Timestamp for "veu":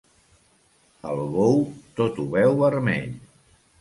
2.33-2.57